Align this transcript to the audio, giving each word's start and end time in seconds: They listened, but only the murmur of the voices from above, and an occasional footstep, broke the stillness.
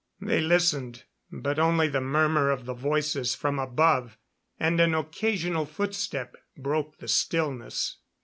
They 0.19 0.41
listened, 0.41 1.03
but 1.31 1.59
only 1.59 1.87
the 1.87 2.01
murmur 2.01 2.49
of 2.49 2.65
the 2.65 2.73
voices 2.73 3.35
from 3.35 3.59
above, 3.59 4.17
and 4.59 4.79
an 4.79 4.95
occasional 4.95 5.67
footstep, 5.67 6.37
broke 6.57 6.97
the 6.97 7.07
stillness. 7.07 7.97